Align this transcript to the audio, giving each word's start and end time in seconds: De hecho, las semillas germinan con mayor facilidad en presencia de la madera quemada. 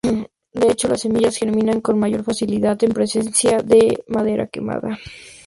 De 0.51 0.67
hecho, 0.67 0.87
las 0.87 1.01
semillas 1.01 1.37
germinan 1.37 1.79
con 1.79 1.99
mayor 1.99 2.23
facilidad 2.23 2.83
en 2.83 2.91
presencia 2.91 3.59
de 3.59 4.03
la 4.07 4.17
madera 4.17 4.47
quemada. 4.47 4.97